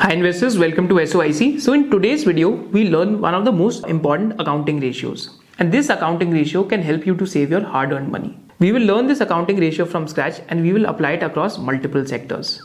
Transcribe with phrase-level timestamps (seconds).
[0.00, 1.60] Hi investors, welcome to SOIC.
[1.60, 5.30] So in today's video, we learn one of the most important accounting ratios.
[5.58, 8.38] And this accounting ratio can help you to save your hard-earned money.
[8.60, 12.06] We will learn this accounting ratio from scratch and we will apply it across multiple
[12.06, 12.62] sectors.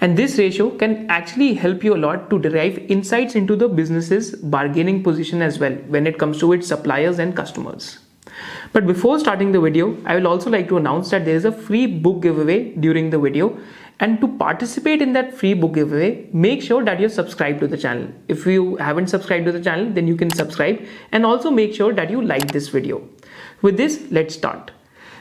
[0.00, 4.36] And this ratio can actually help you a lot to derive insights into the business's
[4.36, 7.98] bargaining position as well when it comes to its suppliers and customers.
[8.72, 11.50] But before starting the video, I will also like to announce that there is a
[11.50, 13.58] free book giveaway during the video
[14.00, 17.76] and to participate in that free book giveaway, make sure that you're subscribed to the
[17.76, 18.08] channel.
[18.28, 20.80] If you haven't subscribed to the channel, then you can subscribe
[21.12, 23.06] and also make sure that you like this video.
[23.60, 24.70] With this, let's start.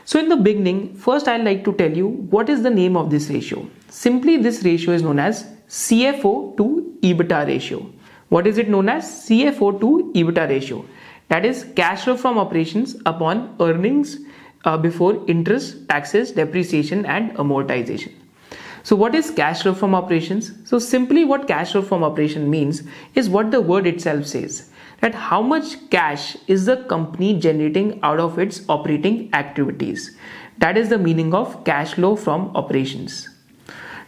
[0.05, 3.11] So in the beginning, first I'd like to tell you what is the name of
[3.11, 3.69] this ratio.
[3.89, 7.85] Simply this ratio is known as CFO to EBITDA ratio.
[8.29, 9.05] What is it known as?
[9.27, 10.85] CFO to EBITDA ratio.
[11.27, 14.17] That is cash flow from operations upon earnings
[14.65, 18.13] uh, before interest, taxes, depreciation and amortization.
[18.83, 20.51] So what is cash flow from operations?
[20.65, 22.83] So simply what cash flow from operation means
[23.15, 24.69] is what the word itself says
[25.01, 30.17] that how much cash is the company generating out of its operating activities.
[30.57, 33.29] That is the meaning of cash flow from operations.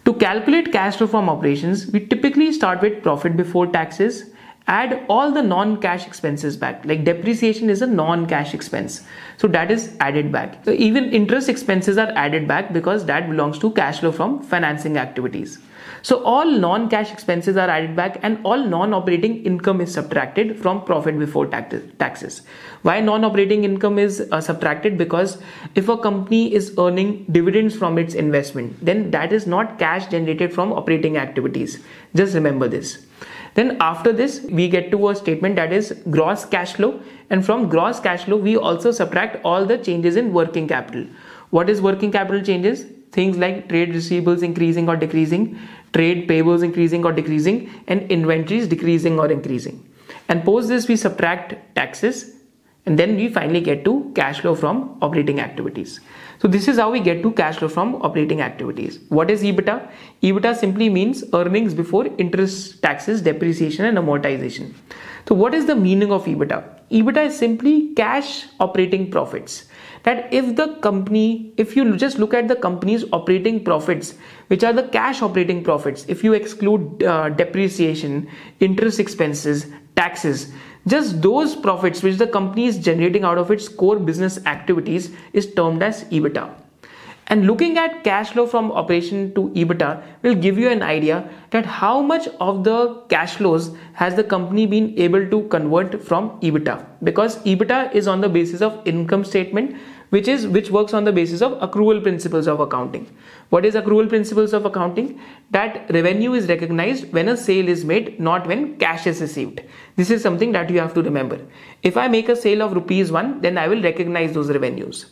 [0.05, 4.31] To calculate cash flow from operations, we typically start with profit before taxes
[4.67, 6.86] add all the non-cash expenses back.
[6.86, 9.04] Like depreciation is a non-cash expense.
[9.38, 10.64] So that is added back.
[10.66, 14.98] So even interest expenses are added back because that belongs to cash flow from financing
[14.98, 15.59] activities.
[16.04, 21.17] So all non-cash expenses are added back and all non-operating income is subtracted from profit
[21.17, 22.42] before taxes.
[22.84, 24.98] Why non-operating income is uh, subtracted?
[24.98, 25.39] Because
[25.76, 30.54] if a company is earning dividends from its investment then that is not cash generated
[30.54, 31.84] from operating activities.
[32.16, 33.06] Just remember this
[33.53, 37.02] then after this, we get to a statement that is gross cash flow.
[37.30, 41.05] And from gross cash flow, we also subtract all the changes in working capital.
[41.49, 42.85] What is working capital changes?
[43.11, 45.59] Things like trade receivables increasing or decreasing,
[45.93, 49.86] trade payables increasing or decreasing, and inventories decreasing or increasing.
[50.30, 52.41] And post this, we subtract taxes
[52.85, 55.99] and then we finally get to cash flow from operating activities.
[56.39, 58.99] So this is how we get to cash flow from operating activities.
[59.09, 59.87] What is EBITDA?
[60.23, 64.73] EBITDA simply means earnings before interest, taxes, depreciation and amortization.
[65.27, 66.64] So what is the meaning of EBITDA?
[66.91, 69.65] EBITDA is simply cash operating profits.
[70.03, 74.15] That if the company, if you just look at the company's operating profits,
[74.47, 78.27] which are the cash operating profits, if you exclude uh, depreciation,
[78.59, 80.52] interest expenses, taxes,
[80.87, 85.53] just those profits which the company is generating out of its core business activities is
[85.53, 86.49] termed as EBITDA.
[87.33, 91.65] And looking at cash flow from operation to EBITDA will give you an idea that
[91.65, 96.86] how much of the cash flows has the company been able to convert from EBITDA.
[97.02, 99.77] Because EBITDA is on the basis of income statement
[100.09, 103.08] which is which works on the basis of accrual principles of accounting.
[103.49, 105.17] What is accrual principles of accounting?
[105.52, 109.61] That revenue is recognized when a sale is made not when cash is received.
[109.95, 111.39] This is something that you have to remember.
[111.81, 115.05] If i make a sale of rupees 1 then i will recognize those revenues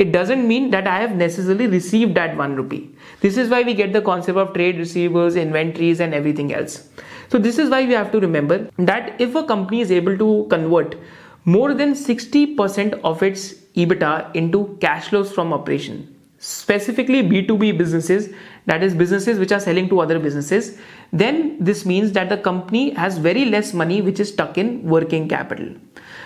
[0.00, 2.90] it doesn't mean that I have necessarily received that 1 rupee.
[3.20, 6.88] This is why we get the concept of trade receivables, inventories, and everything else.
[7.28, 10.46] So, this is why we have to remember that if a company is able to
[10.48, 10.96] convert
[11.44, 16.16] more than 60% of its EBITDA into cash flows from operation.
[16.38, 18.32] Specifically B2B businesses,
[18.66, 20.78] that is businesses which are selling to other businesses,
[21.12, 25.28] then this means that the company has very less money which is stuck in working
[25.28, 25.74] capital.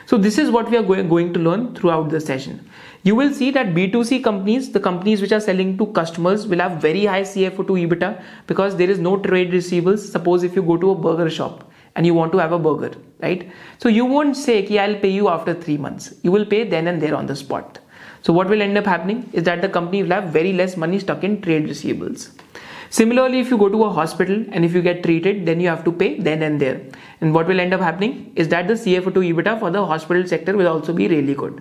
[0.07, 2.69] So this is what we are going to learn throughout the session.
[3.05, 6.81] You will see that B2C companies, the companies which are selling to customers will have
[6.81, 10.01] very high CFO to EBITDA because there is no trade receivables.
[10.11, 12.93] Suppose if you go to a burger shop and you want to have a burger,
[13.21, 13.51] right?
[13.79, 16.15] So you won't say, I'll pay you after three months.
[16.23, 17.79] You will pay then and there on the spot.
[18.23, 20.99] So what will end up happening is that the company will have very less money
[20.99, 22.31] stuck in trade receivables.
[22.95, 25.83] Similarly, if you go to a hospital and if you get treated, then you have
[25.85, 26.81] to pay then and there.
[27.21, 30.25] And what will end up happening is that the CFO to EBITDA for the hospital
[30.29, 31.61] sector will also be really good.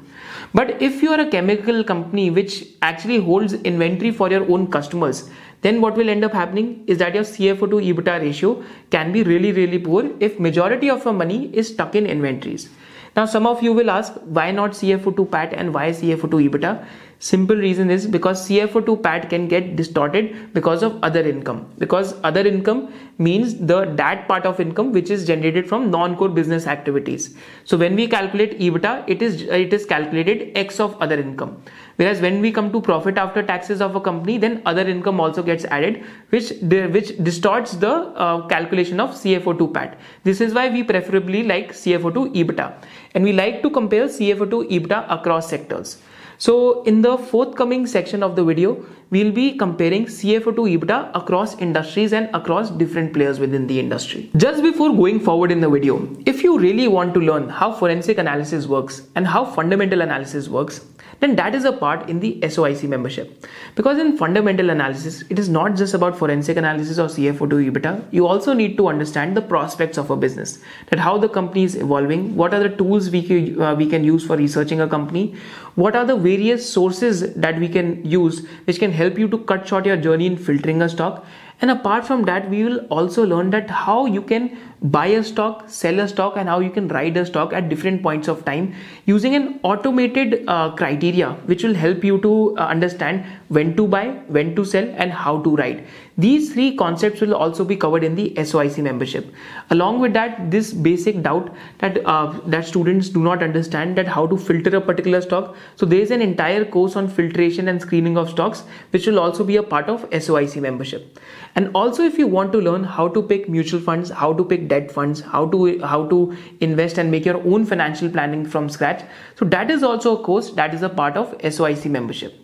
[0.53, 5.27] But if you are a chemical company which actually holds inventory for your own customers,
[5.61, 9.23] then what will end up happening is that your CFO to EBITDA ratio can be
[9.23, 12.69] really, really poor if majority of your money is stuck in inventories.
[13.15, 16.37] Now, some of you will ask why not CFO to PAT and why CFO to
[16.37, 16.85] EBITDA?
[17.23, 21.71] Simple reason is because CFO to PAT can get distorted because of other income.
[21.77, 26.67] Because other income means the that part of income which is generated from non-core business
[26.67, 27.33] activities.
[27.63, 31.55] So when we calculate EBITDA, it is it is calculated X of other income.
[31.95, 35.43] Whereas when we come to profit after taxes of a company, then other income also
[35.43, 36.51] gets added, which
[36.97, 37.93] which distorts the
[38.27, 39.97] uh, calculation of CFO to PAT.
[40.25, 42.73] This is why we preferably like CFO to EBITDA,
[43.13, 46.01] and we like to compare CFO to EBITDA across sectors.
[46.37, 51.55] So in the forthcoming section of the video, we'll be comparing CFO to EBITDA across
[51.65, 54.31] industries and across different players within the industry.
[54.35, 58.17] Just before going forward in the video, if you really want to learn how forensic
[58.17, 60.81] analysis works and how fundamental analysis works,
[61.19, 63.45] then that is a part in the SOIC membership.
[63.75, 68.05] Because in fundamental analysis, it is not just about forensic analysis or CFO to EBITDA.
[68.11, 71.75] You also need to understand the prospects of a business, that how the company is
[71.75, 75.35] evolving, what are the tools we can, uh, we can use for researching a company,
[75.75, 79.67] what are the various sources that we can use which can help you to cut
[79.67, 81.25] short your journey in filtering a stock.
[81.61, 85.63] And apart from that we will also learn that how you can buy a stock
[85.69, 88.73] sell a stock and how you can ride a stock at different points of time
[89.05, 94.07] using an automated uh, criteria which will help you to uh, understand when to buy
[94.27, 95.85] when to sell and how to ride.
[96.17, 99.33] These three concepts will also be covered in the soic membership.
[99.69, 104.27] Along with that this basic doubt that uh, that students do not understand that how
[104.27, 105.55] to filter a particular stock.
[105.75, 109.43] So there is an entire course on filtration and screening of stocks which will also
[109.43, 111.19] be a part of soic membership.
[111.55, 114.67] And also if you want to learn how to pick mutual funds how to pick
[114.73, 116.21] debt funds how to how to
[116.69, 119.03] invest and make your own financial planning from scratch
[119.41, 122.39] so that is also a course that is a part of soic membership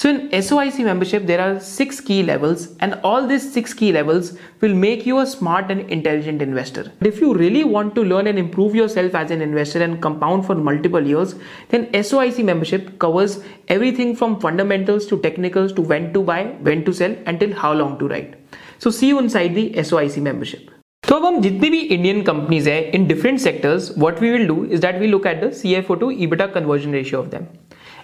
[0.00, 4.36] so in SOIC membership, there are six key levels and all these six key levels
[4.60, 6.92] will make you a smart and intelligent investor.
[7.00, 10.54] If you really want to learn and improve yourself as an investor and compound for
[10.54, 11.34] multiple years,
[11.70, 16.92] then SOIC membership covers everything from fundamentals to technicals to when to buy, when to
[16.92, 18.36] sell until how long to ride.
[18.78, 20.75] So see you inside the SOIC membership.
[21.08, 24.64] तो अब हम जितनी भी Indian companies हैं in different sectors what we will do
[24.64, 27.44] is that we look at the O to EBITDA conversion ratio of them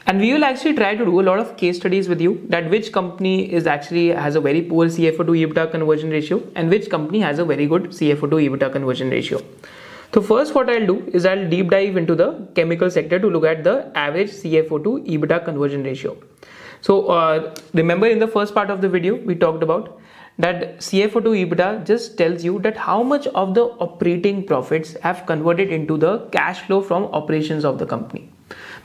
[0.09, 2.69] and we will actually try to do a lot of case studies with you that
[2.71, 6.13] which company is actually has a very poor C F O to E EBITDA conversion
[6.13, 9.11] ratio and which company has a very good C F O to E EBITDA conversion
[9.11, 9.41] ratio
[10.15, 13.47] तो first what I do is I deep dive into the chemical sector to look
[13.47, 16.17] at the average C F O to EBITDA conversion ratio
[16.83, 17.05] so
[17.77, 19.89] remember in the first part of the video we talked about
[20.39, 25.27] that CFO to EBITDA just tells you that how much of the operating profits have
[25.27, 28.31] converted into the cash flow from operations of the company.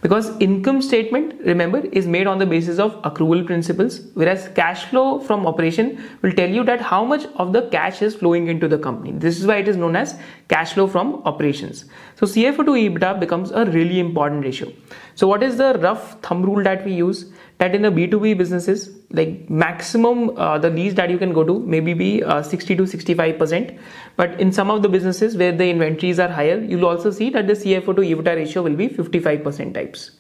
[0.02, 5.20] Because income statement remember is made on the basis of accrual principles whereas cash flow
[5.20, 8.78] from operation will tell you that how much of the cash is flowing into the
[8.78, 9.12] company.
[9.12, 11.86] This is why it is known as cash flow from operations.
[12.16, 14.72] So cfo to ebitda becomes a really important ratio.
[15.16, 18.90] So what is the rough thumb rule that we use that in the b2b businesses
[19.12, 22.86] like maximum uh, the least that you can go to maybe be uh, 60 to
[22.88, 23.72] 65 percent
[24.16, 27.48] but in some of the businesses where the inventories are higher you'll also see that
[27.48, 30.12] the cfo to ebitda ratio will be 55 percent types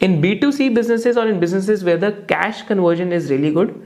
[0.00, 3.76] in b2c businesses or in businesses where the cash conversion is really good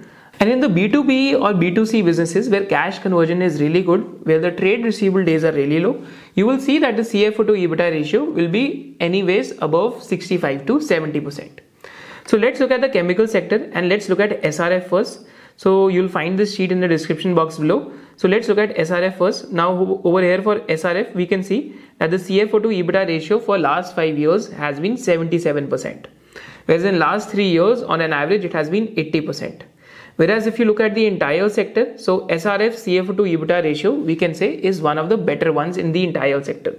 [0.41, 4.51] and in the B2B or B2C businesses where cash conversion is really good, where the
[4.51, 6.03] trade receivable days are really low,
[6.35, 10.79] you will see that the CFO to EBITDA ratio will be anyways above 65 to
[10.79, 11.59] 70%.
[12.31, 15.27] So let's look at the chemical sector and let's look at SRF first.
[15.57, 17.93] So you'll find this sheet in the description box below.
[18.17, 19.51] So let's look at SRF first.
[19.51, 23.59] Now over here for SRF, we can see that the CFO to EBITDA ratio for
[23.59, 26.07] last five years has been 77%.
[26.67, 29.63] Whereas in last three years, on an average, it has been 80%.
[30.15, 34.15] Whereas if you look at the entire sector, so SRF CFO to EBITDA ratio, we
[34.15, 36.79] can say is one of the better ones in the entire sector.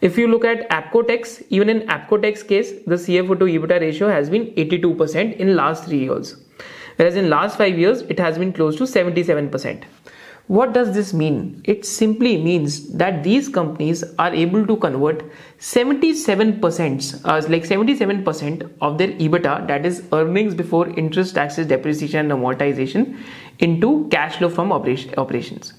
[0.00, 4.30] If you look at Apcotex, even in Apcotex case, the CFO to EBITDA ratio has
[4.30, 6.36] been 82% in last three years.
[6.94, 9.82] Whereas in last five years, it has been close to 77%.
[10.46, 11.60] What does this mean?
[11.64, 15.24] It simply means that these companies are able to convert
[15.58, 22.40] 77%, uh, like 77% of their EBITDA, that is earnings before interest, taxes, depreciation, and
[22.40, 23.18] amortization,
[23.58, 25.74] into cash flow from operation, operations.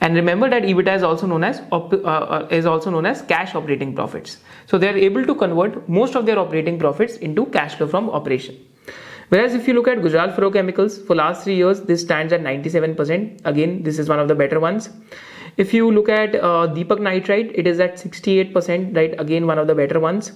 [0.00, 3.54] And remember that EBITDA is also known as uh, uh, is also known as cash
[3.54, 4.38] operating profits.
[4.66, 8.08] So they are able to convert most of their operating profits into cash flow from
[8.10, 8.56] operation.
[9.30, 13.40] Whereas if you look at Gujarat Fluorochemicals for last three years, this stands at 97%.
[13.44, 14.88] Again, this is one of the better ones.
[15.58, 19.20] If you look at uh, Deepak Nitrite, it is at 68%, right?
[19.20, 20.32] Again, one of the better ones.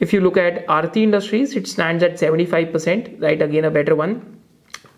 [0.00, 3.42] If you look at Aarti Industries, it stands at 75%, right?
[3.42, 4.40] Again, a better one.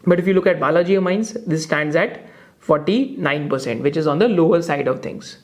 [0.07, 2.25] But if you look at Balaji Amines, this stands at
[2.67, 5.39] 49%, which is on the lower side of things.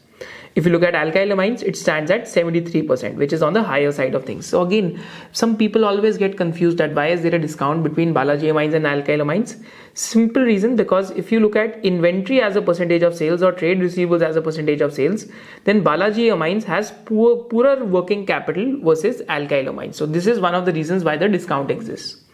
[0.56, 3.92] If you look at alkyl amines, it stands at 73%, which is on the higher
[3.92, 4.46] side of things.
[4.46, 5.00] So again,
[5.30, 8.84] some people always get confused that why is there a discount between Balaji amines and
[8.84, 9.62] alkyl amines?
[9.94, 13.78] Simple reason because if you look at inventory as a percentage of sales or trade
[13.78, 15.26] receivables as a percentage of sales,
[15.64, 19.94] then Balaji amines has poor, poorer working capital versus alkyl amines.
[19.94, 22.24] So this is one of the reasons why the discount exists.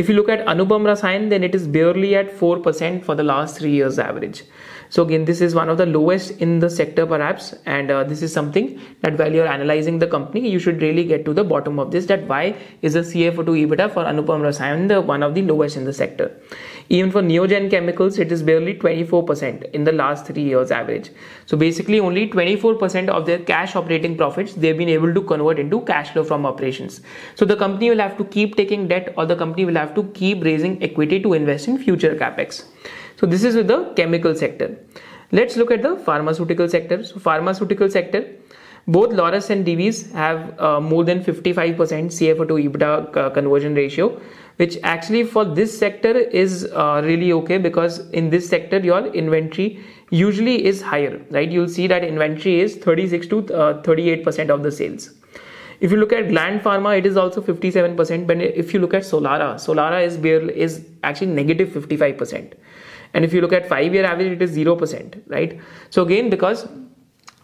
[0.00, 3.56] If you look at Anupam Rasayan, then it is barely at 4% for the last
[3.58, 4.42] three years average.
[4.88, 8.22] so again this is one of the lowest in the sector perhaps and uh, this
[8.22, 11.78] is something that while you're analyzing the company you should really get to the bottom
[11.78, 15.34] of this that why is the cfo to ebitda for anupam rasayan the one of
[15.34, 16.30] the lowest in the sector
[16.88, 21.10] even for neogen chemicals it is barely 24% in the last 3 years average
[21.46, 25.80] so basically only 24% of their cash operating profits they've been able to convert into
[25.92, 27.00] cash flow from operations
[27.34, 30.04] so the company will have to keep taking debt or the company will have to
[30.20, 32.64] keep raising equity to invest in future capex
[33.18, 34.76] so this is with the chemical sector.
[35.32, 37.02] Let's look at the pharmaceutical sector.
[37.02, 38.26] So pharmaceutical sector,
[38.88, 44.20] both Laurus and Divi's have uh, more than 55% CFO to EBITDA uh, conversion ratio,
[44.56, 49.80] which actually for this sector is uh, really okay because in this sector your inventory
[50.10, 51.50] usually is higher, right?
[51.50, 55.10] You'll see that inventory is 36 to 38% uh, of the sales.
[55.80, 58.26] If you look at Gland Pharma, it is also 57%.
[58.26, 62.54] But if you look at Solara, Solara is barely is actually negative 55%
[63.14, 66.66] and if you look at five year average it is 0% right so again because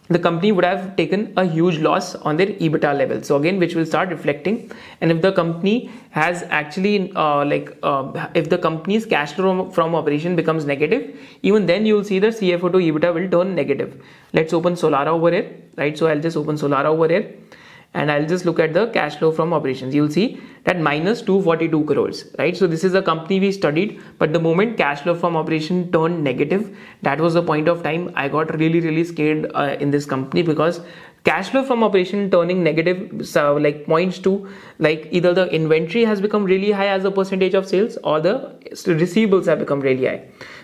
[0.09, 3.23] the company would have taken a huge loss on their EBITDA level.
[3.23, 4.69] So again, which will start reflecting.
[4.99, 9.95] And if the company has actually uh, like uh, if the company's cash flow from
[9.95, 14.03] operation becomes negative, even then you will see the CFO to EBITDA will turn negative.
[14.33, 15.97] Let's open Solara over here, right?
[15.97, 17.33] So I'll just open Solara over here
[17.93, 19.93] and I'll just look at the cash flow from operations.
[19.93, 22.55] You'll see that minus 242 crores, right?
[22.55, 26.23] So this is a company we studied, but the moment cash flow from operation turned
[26.23, 30.05] negative, that was the point of time I got really, really scared uh, in this
[30.05, 30.81] company because
[31.23, 34.49] cash flow from operation turning negative so like points to
[34.79, 38.33] like either the inventory has become really high as a percentage of sales or the
[38.71, 40.21] receivables have become really high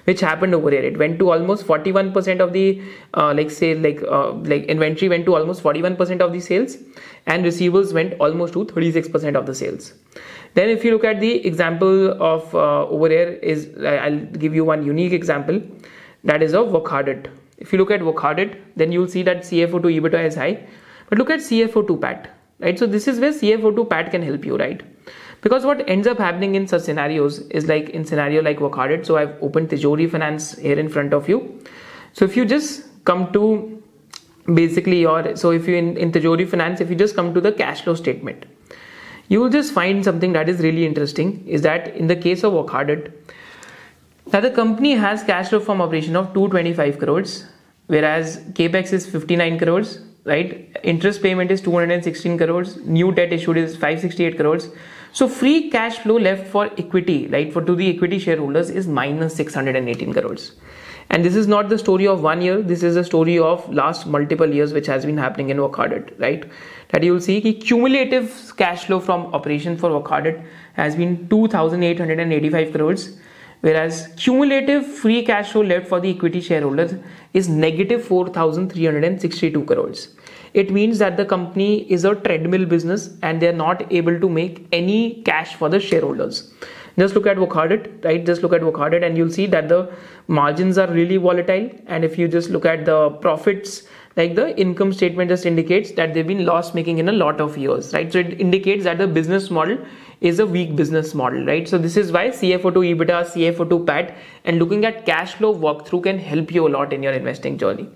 [0.09, 0.81] which happened over here.
[0.81, 2.81] It went to almost 41% of the
[3.13, 6.77] uh, like say like uh, like inventory went to almost 41% of the sales
[7.25, 9.93] and receivables went almost to 36% of the sales.
[10.55, 14.65] Then if you look at the example of uh, over here is i'll give you
[14.65, 15.61] one unique example.
[16.23, 19.89] That is of Wockhardt if you look at Wockhardt, then you'll see that CFO to
[19.89, 20.65] EBITDA is high.
[21.09, 22.79] But look at CFO to PAT, right?
[22.79, 24.81] So this is where CFO to PAT can help you, right?
[25.41, 29.05] Because what ends up happening in such scenarios is like in scenario like Wockhardt.
[29.05, 31.61] So I've opened Tijori Finance here in front of you.
[32.13, 33.81] So if you just come to
[34.53, 37.51] basically your, so if you in, in Tijori Finance, if you just come to the
[37.51, 38.45] cash flow statement,
[39.27, 42.53] you will just find something that is really interesting is that in the case of
[42.53, 43.11] Wockhardt,
[44.33, 47.45] now the company has cash flow from operation of 225 crores,
[47.87, 50.77] whereas capex is 59 crores, right?
[50.83, 54.69] Interest payment is 216 crores, new debt issued is 568 crores.
[55.13, 59.35] So free cash flow left for equity, right, for to the equity shareholders is minus
[59.35, 60.51] 618 crores.
[61.11, 62.61] And this is not the story of one year.
[62.61, 66.45] This is a story of last multiple years, which has been happening in Wockhardt, right?
[66.89, 72.71] That you will see the cumulative cash flow from operation for Wockhardt has been 2,885
[72.73, 73.17] crores
[73.61, 76.93] whereas cumulative free cash flow left for the equity shareholders
[77.33, 80.09] is negative 4362 crores
[80.53, 84.29] it means that the company is a treadmill business and they are not able to
[84.29, 86.51] make any cash for the shareholders
[86.99, 88.25] just look at Wockhardt, right?
[88.25, 89.89] Just look at Wockhardt and you'll see that the
[90.27, 91.69] margins are really volatile.
[91.87, 93.83] And if you just look at the profits,
[94.19, 97.57] like the income statement just indicates that they've been loss making in a lot of
[97.57, 98.11] years, right?
[98.11, 99.77] So it indicates that the business model
[100.21, 101.67] is a weak business model, right?
[101.67, 105.53] So this is why CFO to EBITDA, CFO to PAT, and looking at cash flow
[105.55, 107.87] walkthrough can help you a lot in your investing journey.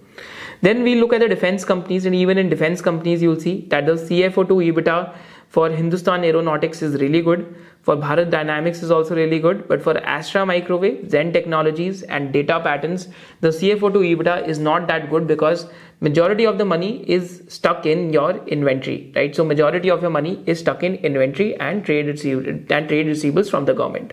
[0.62, 3.86] Then we look at the defense companies, and even in defense companies, you'll see that
[3.86, 5.14] the CFO to EBITDA
[5.54, 7.56] for Hindustan Aeronautics is really good.
[7.84, 9.68] For Bharat Dynamics is also really good.
[9.68, 13.08] But for Astra Microwave, Zen Technologies, and Data Patterns,
[13.42, 15.68] the CFO to EBITDA is not that good because
[16.00, 20.34] majority of the money is stuck in your inventory right so majority of your money
[20.46, 24.12] is stuck in inventory and trade and trade receivables from the government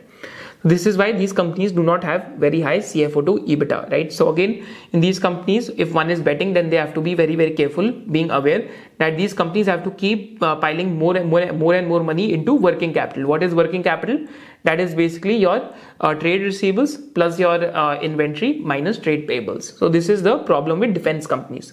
[0.62, 4.12] this is why these companies do not have very high CFO to EBITDA, right?
[4.12, 7.34] So again, in these companies, if one is betting, then they have to be very,
[7.34, 11.50] very careful, being aware that these companies have to keep uh, piling more and more,
[11.52, 13.26] more and more money into working capital.
[13.26, 14.26] What is working capital?
[14.64, 19.78] That is basically your uh, trade receivables plus your uh, inventory minus trade payables.
[19.78, 21.72] So this is the problem with defense companies.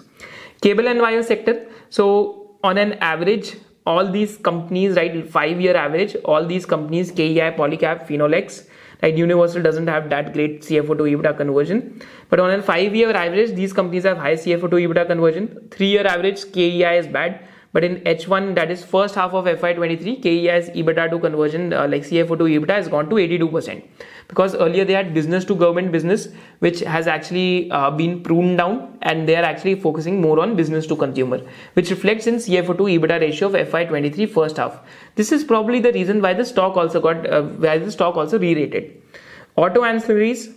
[0.62, 1.67] Cable and wire sector.
[1.89, 7.51] So on an average, all these companies, right, five year average, all these companies, KEI,
[7.58, 8.67] Polycab, Finolex,
[9.01, 12.01] right, Universal doesn't have that great CFO to EBITDA conversion.
[12.30, 15.68] But on a five year average, these companies have high CFO to EBITDA conversion.
[15.72, 17.42] Three year average, KEI is bad
[17.74, 22.03] but in H1, that is first half of FY23, KEI's EBITDA to conversion, uh, like
[22.03, 23.83] CFO to EBITDA, has gone to 82%.
[24.27, 28.97] Because earlier they had business to government business, which has actually uh, been pruned down,
[29.01, 31.41] and they are actually focusing more on business to consumer,
[31.74, 34.79] which reflects in CFO to EBITDA ratio of FY23 first half.
[35.15, 38.39] This is probably the reason why the stock also got, uh, why the stock also
[38.39, 39.01] re-rated.
[39.55, 40.53] Auto ancillaries,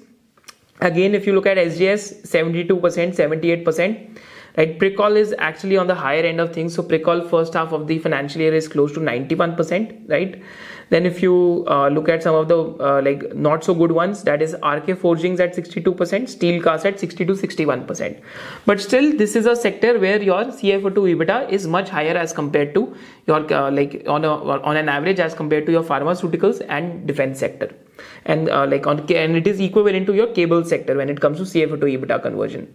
[0.81, 4.19] Again, if you look at SGS, 72%, 78%.
[4.57, 6.75] Right, Pricol is actually on the higher end of things.
[6.75, 10.43] So Pricol first half of the financial year is close to 91%, right?
[10.91, 14.25] Then if you uh, look at some of the uh, like not so good ones,
[14.25, 18.21] that is RK Forgings at 62%, Steel Cast at 60 to 61%.
[18.67, 22.33] But still, this is a sector where your CFO to EBITDA is much higher as
[22.33, 22.95] compared to
[23.29, 27.39] your uh, like on a on an average as compared to your pharmaceuticals and defense
[27.39, 27.73] sector
[28.25, 31.39] and uh, like on and it is equivalent to your cable sector when it comes
[31.39, 32.67] to CFO to EBITDA conversion.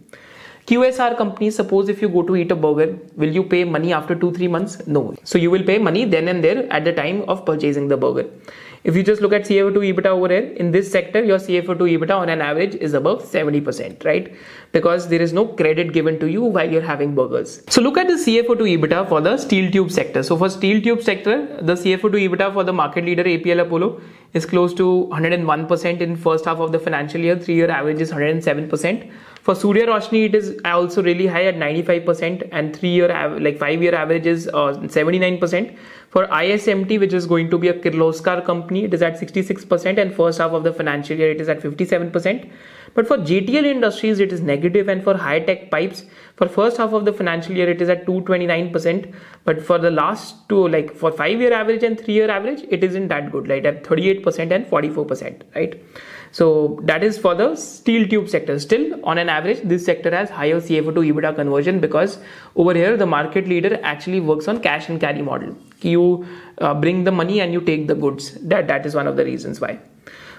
[0.66, 4.16] QSR companies, suppose if you go to eat a burger, will you pay money after
[4.16, 4.84] two, three months?
[4.88, 5.14] No.
[5.22, 8.28] So you will pay money then and there at the time of purchasing the burger.
[8.82, 11.78] If you just look at CFO to EBITDA over here, in this sector, your CFO
[11.78, 14.34] to EBITDA on an average is above 70%, right?
[14.72, 17.62] Because there is no credit given to you while you're having burgers.
[17.68, 20.22] So look at the CFO to EBITDA for the steel tube sector.
[20.22, 24.00] So for steel tube sector, the CFO to EBITDA for the market leader APL Apollo
[24.34, 27.38] is close to 101% in first half of the financial year.
[27.38, 29.10] Three year average is 107%.
[29.46, 33.08] For Surya Roshni, it is also really high at 95% and three year
[33.38, 35.76] like five year average is uh, 79%.
[36.10, 40.14] For ISMT, which is going to be a Kirloskar company, it is at 66% and
[40.14, 42.50] first half of the financial year it is at 57%.
[42.96, 46.94] But for JTL Industries, it is negative and for high tech pipes, for first half
[46.94, 49.14] of the financial year it is at 229%.
[49.44, 52.82] But for the last two, like for five year average and three year average, it
[52.82, 53.66] isn't that good, right?
[53.66, 55.78] At 38% and 44%, right?
[56.32, 58.58] So that is for the steel tube sector.
[58.58, 62.18] Still, on an average, this sector has higher CFO to EBITDA conversion because
[62.56, 65.54] over here the market leader actually works on cash and carry model.
[65.82, 66.26] You
[66.62, 68.32] uh, bring the money and you take the goods.
[68.40, 69.80] That that is one of the reasons why.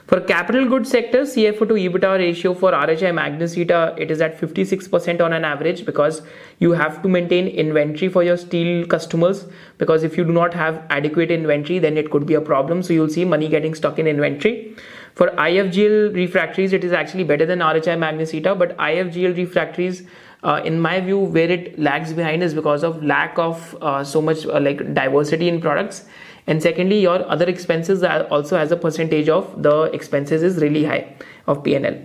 [0.08, 5.20] For capital goods sector, CFO to EBITDA ratio for RHI Magnesita, it is at 56%
[5.20, 6.22] on an average because
[6.60, 9.48] you have to maintain inventory for your steel customers
[9.78, 12.84] because if you do not have adequate inventory, then it could be a problem.
[12.84, 14.78] So you'll see money getting stuck in inventory.
[15.16, 20.04] For IFGL refractories, it is actually better than RHI Magnesita, but IFGL refractories
[20.44, 24.22] uh, in my view where it lags behind is because of lack of uh, so
[24.22, 26.06] much uh, like diversity in products
[26.48, 30.84] and secondly your other expenses are also as a percentage of the expenses is really
[30.86, 31.06] high
[31.48, 32.02] of pnl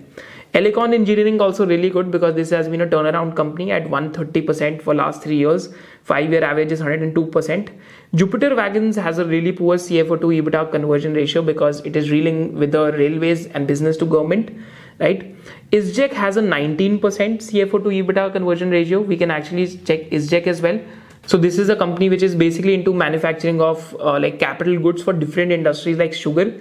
[0.54, 4.94] Elecon Engineering also really good because this has been a turnaround company at 130% for
[4.94, 5.70] last three years.
[6.04, 7.70] Five year average is 102%.
[8.14, 12.59] Jupiter Wagons has a really poor CFO to EBITDA conversion ratio because it is reeling
[12.59, 14.50] with the railways and business to government,
[14.98, 15.35] right?
[15.70, 19.00] ISGEC has a 19% CFO to EBITDA conversion ratio.
[19.00, 20.78] We can actually check ISGEC as well.
[21.26, 25.02] So this is a company which is basically into manufacturing of uh, like capital goods
[25.02, 26.52] for different industries like sugar,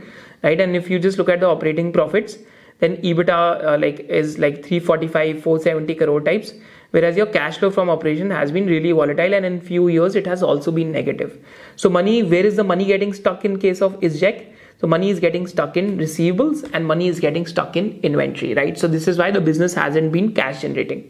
[0.43, 0.59] right?
[0.61, 2.37] And if you just look at the operating profits,
[2.79, 6.53] then EBITDA uh, like is like 345, 470 crore types,
[6.91, 10.27] whereas your cash flow from operation has been really volatile and in few years it
[10.27, 11.43] has also been negative.
[11.75, 14.53] So money, where is the money getting stuck in case of ISGEC?
[14.81, 18.75] So money is getting stuck in receivables and money is getting stuck in inventory, right?
[18.75, 21.03] So this is why the business hasn't been cash generating.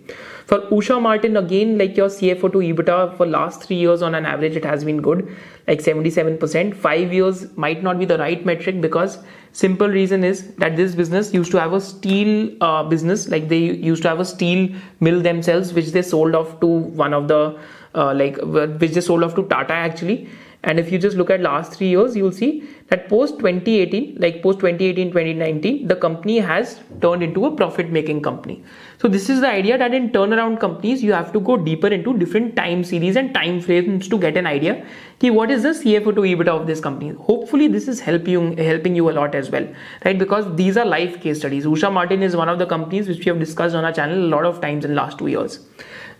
[0.45, 4.25] For Usha Martin, again, like your CFO to EBITDA for last three years on an
[4.25, 5.34] average, it has been good,
[5.69, 6.75] like 77%.
[6.75, 9.19] Five years might not be the right metric because
[9.53, 13.60] simple reason is that this business used to have a steel uh, business, like they
[13.60, 14.67] used to have a steel
[14.99, 17.57] mill themselves, which they sold off to one of the
[17.95, 20.29] uh, like which they sold off to Tata actually
[20.63, 24.41] and if you just look at last three years you'll see that post 2018 like
[24.43, 28.63] post 2018 2019 the company has turned into a profit making company.
[29.00, 32.15] So this is the idea that in turnaround companies you have to go deeper into
[32.17, 34.86] different time series and time frames to get an idea
[35.19, 37.12] ki what is the cfo to ebitda of this company.
[37.30, 39.67] Hopefully this is helping you helping you a lot as well
[40.06, 40.19] right?
[40.19, 41.65] Because these are live case studies.
[41.65, 44.32] Usha martin is one of the companies which we have discussed on our channel a
[44.36, 45.60] lot of times in last two years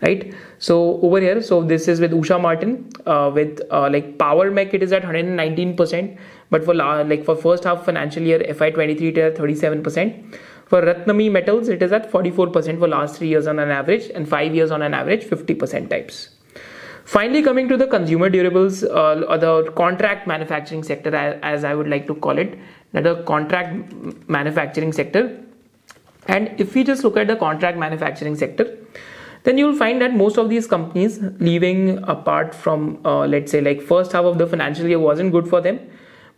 [0.02, 0.34] right?
[0.58, 4.74] So over here so this is with usha martin uh, with uh, like power mech
[4.74, 6.18] it is at 119 percent
[6.50, 10.36] but for like for first half financial year FY23 it is at 37 percent.
[10.66, 14.10] For Ratnamani Metals it is at 44 percent for last three years on an average
[14.14, 16.30] and five years on an average 50 percent types.
[17.04, 21.88] Finally, coming to the consumer durables uh, or the contract manufacturing sector, as I would
[21.88, 22.58] like to call it,
[22.92, 23.92] the contract
[24.28, 25.38] manufacturing sector.
[26.28, 28.78] And if we just look at the contract manufacturing sector,
[29.44, 33.80] then you'll find that most of these companies leaving apart from uh, let's say like
[33.80, 35.80] first half of the financial year wasn't good for them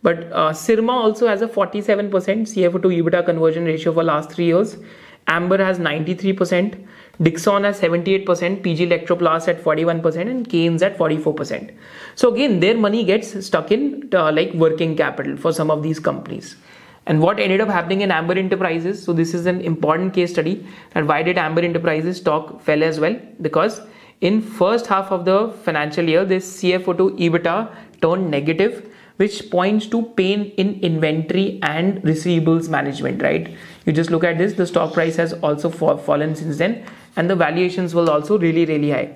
[0.05, 4.45] but uh, Syrma also has a 47% CFO to EBITDA conversion ratio for last three
[4.45, 4.77] years.
[5.27, 6.85] Amber has 93%,
[7.19, 11.73] Dixon has 78%, PG Electroplast at 41%, and Kaynes at 44%.
[12.13, 15.99] So again, their money gets stuck in uh, like working capital for some of these
[15.99, 16.55] companies.
[17.07, 19.01] And what ended up happening in Amber Enterprises?
[19.03, 20.65] So this is an important case study.
[20.93, 23.19] And why did Amber Enterprises stock fell as well?
[23.41, 23.81] Because
[24.21, 29.87] in first half of the financial year, this CFO to EBITDA turned negative which points
[29.87, 33.55] to pain in inventory and receivables management, right?
[33.85, 37.35] You just look at this, the stock price has also fallen since then, and the
[37.35, 39.13] valuations were also really, really high.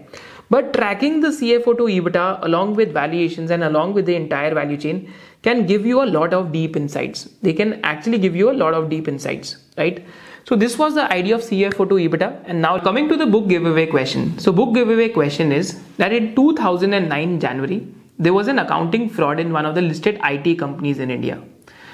[0.49, 4.77] But tracking the CFO to EBITDA along with valuations and along with the entire value
[4.77, 7.29] chain can give you a lot of deep insights.
[7.43, 10.03] They can actually give you a lot of deep insights, right?
[10.45, 12.43] So this was the idea of CFO to EBITDA.
[12.45, 14.39] And now coming to the book giveaway question.
[14.39, 19.53] So book giveaway question is that in 2009 January, there was an accounting fraud in
[19.53, 21.41] one of the listed IT companies in India.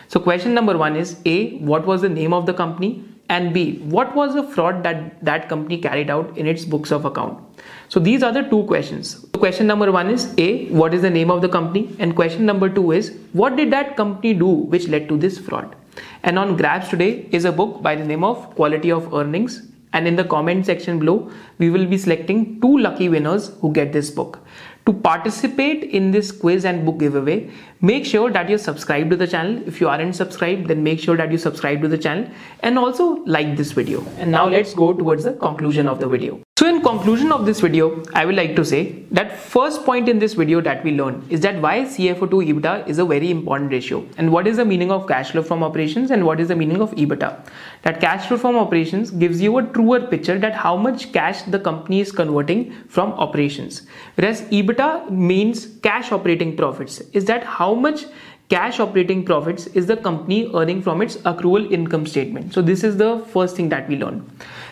[0.07, 3.03] So question number one is A, what was the name of the company?
[3.27, 7.05] And B, what was the fraud that that company carried out in its books of
[7.05, 7.41] account?
[7.89, 9.25] So these are the two questions.
[9.33, 11.95] Question number one is A, what is the name of the company?
[11.97, 15.75] And question number two is, what did that company do which led to this fraud?
[16.23, 19.63] And on Grabs today is a book by the name of Quality of Earnings.
[19.93, 23.93] And in the comment section below, we will be selecting two lucky winners who get
[23.93, 24.44] this book.
[24.85, 27.49] To participate in this quiz and book giveaway,
[27.81, 29.67] make sure that you're subscribed to the channel.
[29.67, 33.15] If you aren't subscribed, then make sure that you subscribe to the channel and also
[33.25, 34.05] like this video.
[34.19, 36.44] And now let's go towards the conclusion of the video.
[36.57, 40.19] So in conclusion of this video, I would like to say that first point in
[40.19, 43.73] this video that we learned is that why CFO to EBITDA is a very important
[43.73, 46.55] ratio and what is the meaning of cash flow from operations and what is the
[46.55, 47.45] meaning of EBITDA.
[47.81, 51.59] That cash flow from operations gives you a truer picture that how much cash the
[51.59, 53.81] company is converting from operations.
[54.15, 58.05] Whereas EBITDA means cash operating profits is that how much
[58.47, 62.53] cash operating profits is the company earning from its accrual income statement.
[62.53, 64.25] So this is the first thing that we learn.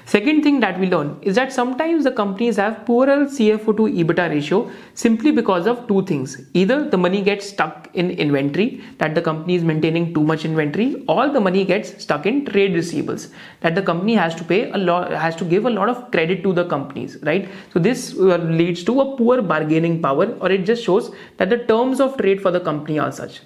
[0.06, 4.30] Second thing that we learn is that sometimes the companies have poorer CFO to EBITDA
[4.30, 6.42] ratio simply because of two things.
[6.54, 11.04] Either the money gets stuck in inventory, that the company is maintaining too much inventory,
[11.08, 14.78] or the money gets stuck in trade receivables, that the company has to pay a
[14.78, 17.48] lot, has to give a lot of credit to the companies, right?
[17.72, 21.60] So this uh, leads to a poor bargaining power, or it just shows that the
[21.60, 23.42] terms of trade for the company are such.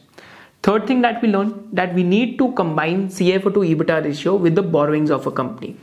[0.63, 4.55] Third thing that we learn that we need to combine CFO to EBITDA ratio with
[4.55, 5.77] the borrowings of a company.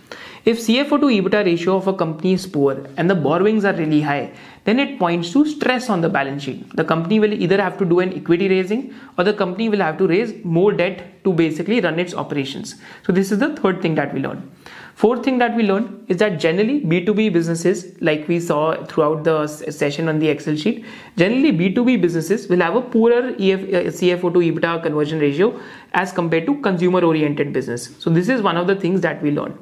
[0.45, 4.03] If CFO to EBITDA ratio of a company is poor and the borrowings are really
[4.03, 4.31] high,
[4.65, 6.77] then it points to stress on the balance sheet.
[6.77, 9.97] The company will either have to do an equity raising or the company will have
[9.97, 12.75] to raise more debt to basically run its operations.
[13.07, 14.51] So this is the third thing that we learned.
[14.97, 19.47] Fourth thing that we learned is that generally B2B businesses, like we saw throughout the
[19.47, 20.85] session on the Excel sheet,
[21.17, 25.59] generally B2B businesses will have a poorer EF, uh, CFO to EBITDA conversion ratio
[25.95, 27.97] as compared to consumer oriented business.
[27.99, 29.59] So this is one of the things that we learned.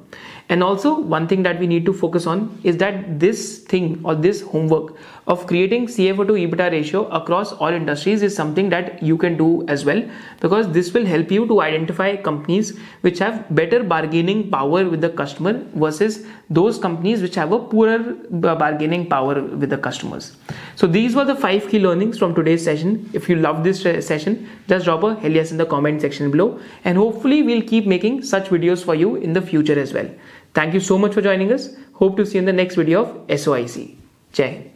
[0.48, 4.14] And also, one thing that we need to focus on is that this thing or
[4.14, 9.16] this homework of creating CFO to EBITDA ratio across all industries is something that you
[9.16, 10.02] can do as well
[10.40, 15.10] because this will help you to identify companies which have better bargaining power with the
[15.10, 20.36] customer versus those companies which have a poorer bargaining power with the customers.
[20.74, 23.08] So, these were the five key learnings from today's session.
[23.12, 26.30] If you love this uh, session, just drop a hell yes in the comment section
[26.30, 30.10] below, and hopefully, we'll keep making such videos for you in the future as well.
[30.54, 31.70] Thank you so much for joining us.
[31.94, 33.96] Hope to see you in the next video of SOIC.
[34.32, 34.71] Jai